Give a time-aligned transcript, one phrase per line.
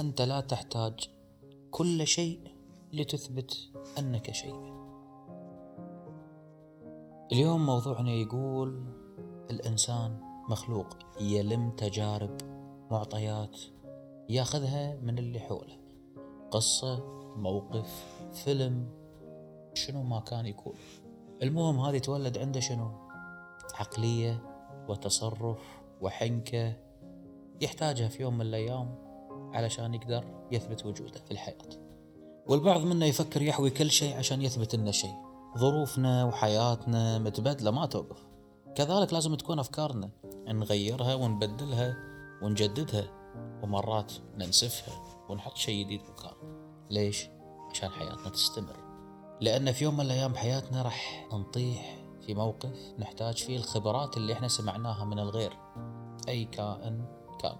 [0.00, 1.10] أنت لا تحتاج
[1.70, 2.40] كل شيء
[2.92, 4.76] لتثبت أنك شيء.
[7.32, 8.84] اليوم موضوعنا يقول
[9.50, 10.86] الإنسان مخلوق
[11.20, 12.36] يلم تجارب
[12.90, 13.56] معطيات
[14.28, 15.78] ياخذها من اللي حوله.
[16.50, 17.04] قصة
[17.36, 18.88] موقف فيلم
[19.74, 20.74] شنو ما كان يكون
[21.42, 22.90] المهم هذا يتولد عنده شنو؟
[23.74, 24.42] عقلية
[24.88, 25.58] وتصرف
[26.00, 26.76] وحنكة
[27.60, 29.05] يحتاجها في يوم من الأيام.
[29.56, 31.86] علشان يقدر يثبت وجوده في الحياة.
[32.46, 35.14] والبعض منا يفكر يحوي كل شيء عشان يثبت لنا شيء.
[35.58, 38.26] ظروفنا وحياتنا متبدلة ما توقف.
[38.74, 40.10] كذلك لازم تكون أفكارنا.
[40.48, 41.96] نغيرها ونبدلها
[42.42, 43.04] ونجددها
[43.62, 44.94] ومرات ننسفها
[45.28, 46.56] ونحط شيء جديد مكانه
[46.90, 47.28] ليش؟
[47.70, 48.76] عشان حياتنا تستمر.
[49.40, 54.48] لأن في يوم من الأيام بحياتنا راح نطيح في موقف نحتاج فيه الخبرات اللي إحنا
[54.48, 55.52] سمعناها من الغير.
[56.28, 57.04] أي كائن
[57.40, 57.56] كان.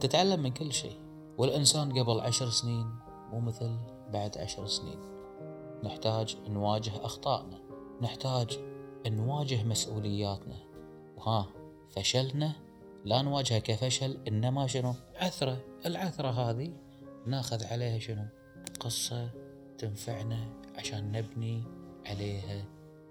[0.00, 1.00] تتعلم من كل شيء.
[1.38, 2.86] والإنسان قبل عشر سنين
[3.30, 3.76] مو مثل
[4.12, 4.98] بعد عشر سنين.
[5.84, 7.58] نحتاج نواجه أخطائنا
[8.02, 8.58] نحتاج
[9.06, 10.56] نواجه مسؤولياتنا.
[11.16, 11.46] وها
[11.90, 12.52] فشلنا
[13.04, 16.72] لا نواجهه كفشل إنما شنو؟ عثرة العثرة هذه
[17.26, 18.24] ناخذ عليها شنو؟
[18.80, 19.30] قصة
[19.78, 21.62] تنفعنا عشان نبني
[22.06, 22.64] عليها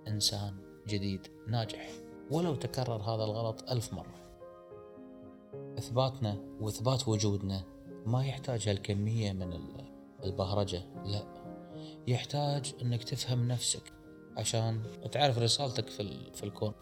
[0.07, 0.55] إنسان
[0.87, 1.89] جديد ناجح.
[2.31, 4.23] ولو تكرر هذا الغلط ألف مرة.
[5.77, 7.72] إثباتنا وإثبات وجودنا
[8.05, 9.59] ما يحتاج هالكمية من
[10.23, 11.43] البهرجة لا.
[12.07, 13.93] يحتاج إنك تفهم نفسك
[14.37, 16.73] عشان تعرف رسالتك في, في الكون.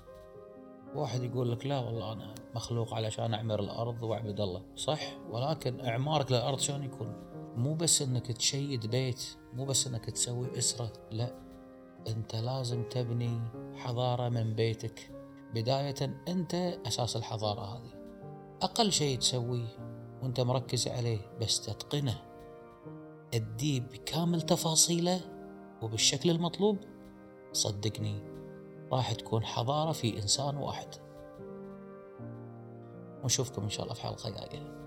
[0.95, 4.63] واحد يقول لك لا والله أنا مخلوق علشان أعمر الأرض وأعبد الله.
[4.75, 7.13] صح ولكن إعمارك للأرض شلون يكون؟
[7.55, 11.35] مو بس إنك تشيد بيت مو بس إنك تسوي أسرة لا.
[12.07, 13.41] أنت لازم تبني
[13.75, 15.11] حضارة من بيتك.
[15.53, 16.55] بداية أنت
[16.87, 17.91] أساس الحضارة هذه.
[18.61, 19.90] أقل شيء تسويه
[20.21, 22.21] وانت مركز عليه بس تتقنه.
[23.33, 25.21] اديه بكامل تفاصيله
[25.81, 26.77] وبالشكل المطلوب.
[27.53, 28.23] صدقني
[28.91, 30.87] راح تكون حضارة في إنسان واحد.
[33.23, 34.81] ونشوفكم إن شاء الله في حلقة جاية.